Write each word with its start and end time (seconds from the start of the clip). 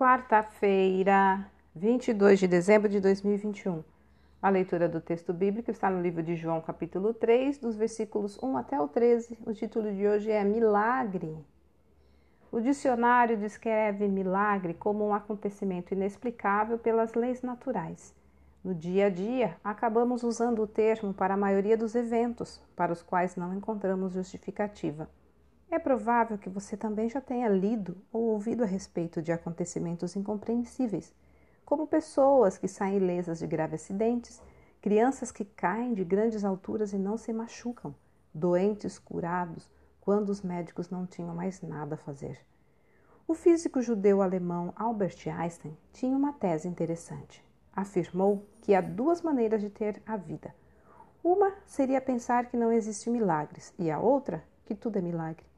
Quarta-feira, 0.00 1.46
22 1.74 2.38
de 2.38 2.48
dezembro 2.48 2.88
de 2.88 3.00
2021. 3.00 3.84
A 4.40 4.48
leitura 4.48 4.88
do 4.88 4.98
texto 4.98 5.30
bíblico 5.34 5.70
está 5.70 5.90
no 5.90 6.00
livro 6.00 6.22
de 6.22 6.36
João, 6.36 6.58
capítulo 6.62 7.12
3, 7.12 7.58
dos 7.58 7.76
versículos 7.76 8.42
1 8.42 8.56
até 8.56 8.80
o 8.80 8.88
13. 8.88 9.36
O 9.44 9.52
título 9.52 9.92
de 9.92 10.08
hoje 10.08 10.30
é 10.30 10.42
Milagre. 10.42 11.36
O 12.50 12.62
dicionário 12.62 13.36
descreve 13.36 14.08
milagre 14.08 14.72
como 14.72 15.06
um 15.06 15.12
acontecimento 15.12 15.92
inexplicável 15.92 16.78
pelas 16.78 17.12
leis 17.12 17.42
naturais. 17.42 18.14
No 18.64 18.74
dia 18.74 19.08
a 19.08 19.10
dia, 19.10 19.58
acabamos 19.62 20.22
usando 20.22 20.62
o 20.62 20.66
termo 20.66 21.12
para 21.12 21.34
a 21.34 21.36
maioria 21.36 21.76
dos 21.76 21.94
eventos 21.94 22.58
para 22.74 22.90
os 22.90 23.02
quais 23.02 23.36
não 23.36 23.54
encontramos 23.54 24.14
justificativa. 24.14 25.10
É 25.70 25.78
provável 25.78 26.36
que 26.36 26.48
você 26.48 26.76
também 26.76 27.08
já 27.08 27.20
tenha 27.20 27.48
lido 27.48 27.96
ou 28.12 28.22
ouvido 28.30 28.64
a 28.64 28.66
respeito 28.66 29.22
de 29.22 29.30
acontecimentos 29.30 30.16
incompreensíveis, 30.16 31.14
como 31.64 31.86
pessoas 31.86 32.58
que 32.58 32.66
saem 32.66 32.96
ilesas 32.96 33.38
de 33.38 33.46
graves 33.46 33.82
acidentes, 33.82 34.42
crianças 34.82 35.30
que 35.30 35.44
caem 35.44 35.94
de 35.94 36.04
grandes 36.04 36.44
alturas 36.44 36.92
e 36.92 36.98
não 36.98 37.16
se 37.16 37.32
machucam, 37.32 37.94
doentes 38.34 38.98
curados 38.98 39.70
quando 40.00 40.30
os 40.30 40.42
médicos 40.42 40.90
não 40.90 41.06
tinham 41.06 41.32
mais 41.36 41.62
nada 41.62 41.94
a 41.94 41.98
fazer. 41.98 42.44
O 43.28 43.32
físico 43.32 43.80
judeu 43.80 44.22
alemão 44.22 44.72
Albert 44.74 45.28
Einstein 45.28 45.76
tinha 45.92 46.16
uma 46.16 46.32
tese 46.32 46.66
interessante. 46.66 47.44
Afirmou 47.72 48.44
que 48.60 48.74
há 48.74 48.80
duas 48.80 49.22
maneiras 49.22 49.60
de 49.60 49.70
ter 49.70 50.02
a 50.04 50.16
vida. 50.16 50.52
Uma 51.22 51.52
seria 51.64 52.00
pensar 52.00 52.46
que 52.46 52.56
não 52.56 52.72
existem 52.72 53.12
milagres, 53.12 53.72
e 53.78 53.88
a 53.88 54.00
outra 54.00 54.42
que 54.64 54.74
tudo 54.74 54.98
é 54.98 55.00
milagre. 55.00 55.49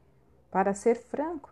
Para 0.53 0.75
ser 0.75 0.93
franco, 0.93 1.51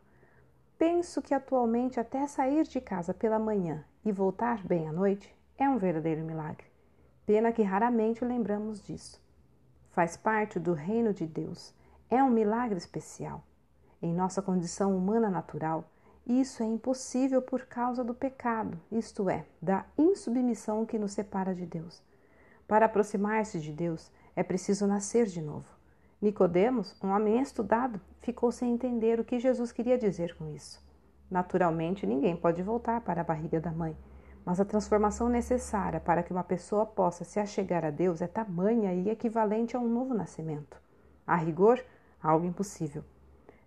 penso 0.77 1.23
que 1.23 1.33
atualmente 1.33 1.99
até 1.99 2.27
sair 2.27 2.67
de 2.67 2.79
casa 2.79 3.15
pela 3.15 3.39
manhã 3.39 3.83
e 4.05 4.11
voltar 4.11 4.63
bem 4.63 4.87
à 4.87 4.93
noite 4.93 5.35
é 5.57 5.67
um 5.67 5.79
verdadeiro 5.79 6.23
milagre. 6.23 6.67
Pena 7.25 7.51
que 7.51 7.63
raramente 7.63 8.23
lembramos 8.23 8.79
disso. 8.79 9.19
Faz 9.89 10.15
parte 10.15 10.59
do 10.59 10.73
reino 10.73 11.15
de 11.15 11.25
Deus. 11.25 11.73
É 12.11 12.23
um 12.23 12.29
milagre 12.29 12.77
especial. 12.77 13.43
Em 13.99 14.13
nossa 14.13 14.39
condição 14.39 14.95
humana 14.95 15.31
natural, 15.31 15.83
isso 16.23 16.61
é 16.61 16.67
impossível 16.67 17.41
por 17.41 17.65
causa 17.65 18.03
do 18.03 18.13
pecado, 18.13 18.79
isto 18.91 19.31
é, 19.31 19.47
da 19.59 19.83
insubmissão 19.97 20.85
que 20.85 20.99
nos 20.99 21.13
separa 21.13 21.55
de 21.55 21.65
Deus. 21.65 22.03
Para 22.67 22.85
aproximar-se 22.85 23.59
de 23.59 23.71
Deus, 23.71 24.11
é 24.35 24.43
preciso 24.43 24.85
nascer 24.85 25.25
de 25.25 25.41
novo. 25.41 25.80
Nicodemos, 26.21 26.95
um 27.03 27.09
homem 27.09 27.41
estudado, 27.41 27.99
ficou 28.19 28.51
sem 28.51 28.71
entender 28.71 29.19
o 29.19 29.25
que 29.25 29.39
Jesus 29.39 29.71
queria 29.71 29.97
dizer 29.97 30.35
com 30.35 30.47
isso. 30.53 30.79
Naturalmente, 31.31 32.05
ninguém 32.05 32.37
pode 32.37 32.61
voltar 32.61 33.01
para 33.01 33.21
a 33.21 33.23
barriga 33.23 33.59
da 33.59 33.71
mãe, 33.71 33.97
mas 34.45 34.59
a 34.59 34.65
transformação 34.65 35.27
necessária 35.27 35.99
para 35.99 36.21
que 36.21 36.31
uma 36.31 36.43
pessoa 36.43 36.85
possa 36.85 37.23
se 37.23 37.39
achegar 37.39 37.83
a 37.83 37.89
Deus 37.89 38.21
é 38.21 38.27
tamanha 38.27 38.93
e 38.93 39.09
equivalente 39.09 39.75
a 39.75 39.79
um 39.79 39.87
novo 39.87 40.13
nascimento. 40.13 40.79
A 41.25 41.35
rigor, 41.35 41.83
algo 42.21 42.45
impossível. 42.45 43.03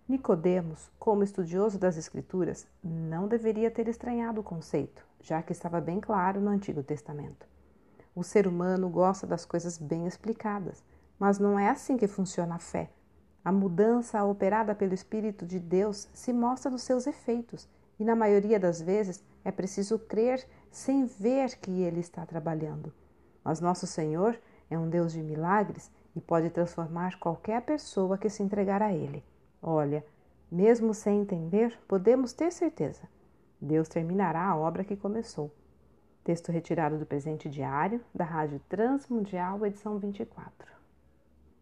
Nicodemos, 0.07 0.89
como 0.97 1.23
estudioso 1.23 1.77
das 1.77 1.97
Escrituras, 1.97 2.65
não 2.81 3.27
deveria 3.27 3.69
ter 3.69 3.89
estranhado 3.89 4.39
o 4.39 4.43
conceito, 4.43 5.05
já 5.19 5.41
que 5.41 5.51
estava 5.51 5.81
bem 5.81 5.99
claro 5.99 6.39
no 6.39 6.51
Antigo 6.51 6.81
Testamento. 6.81 7.45
O 8.15 8.23
ser 8.23 8.47
humano 8.47 8.87
gosta 8.87 9.27
das 9.27 9.43
coisas 9.43 9.77
bem 9.77 10.07
explicadas 10.07 10.81
mas 11.19 11.39
não 11.39 11.57
é 11.57 11.69
assim 11.69 11.97
que 11.97 12.07
funciona 12.07 12.55
a 12.55 12.59
fé. 12.59 12.89
A 13.43 13.51
mudança 13.51 14.23
operada 14.23 14.73
pelo 14.73 14.93
Espírito 14.93 15.45
de 15.45 15.59
Deus 15.59 16.09
se 16.13 16.33
mostra 16.33 16.71
nos 16.71 16.83
seus 16.83 17.05
efeitos, 17.05 17.69
e 17.99 18.03
na 18.03 18.15
maioria 18.15 18.59
das 18.59 18.81
vezes 18.81 19.23
é 19.43 19.51
preciso 19.51 19.99
crer 19.99 20.45
sem 20.71 21.05
ver 21.05 21.55
que 21.57 21.81
Ele 21.81 21.99
está 21.99 22.25
trabalhando. 22.25 22.91
Mas 23.43 23.61
nosso 23.61 23.85
Senhor 23.85 24.37
é 24.69 24.77
um 24.77 24.89
Deus 24.89 25.13
de 25.13 25.21
milagres 25.21 25.91
e 26.15 26.21
pode 26.21 26.49
transformar 26.49 27.19
qualquer 27.19 27.61
pessoa 27.61 28.17
que 28.17 28.29
se 28.29 28.41
entregar 28.41 28.81
a 28.81 28.91
Ele. 28.91 29.23
Olha, 29.61 30.03
mesmo 30.51 30.93
sem 30.93 31.21
entender, 31.21 31.77
podemos 31.87 32.33
ter 32.33 32.51
certeza. 32.51 33.03
Deus 33.61 33.87
terminará 33.87 34.45
a 34.45 34.57
obra 34.57 34.83
que 34.83 34.95
começou. 34.95 35.51
Texto 36.23 36.51
retirado 36.51 36.97
do 36.97 37.05
presente 37.05 37.47
diário 37.47 38.01
da 38.13 38.25
Rádio 38.25 38.59
Transmundial, 38.67 39.65
edição 39.65 39.99
24. 39.99 40.74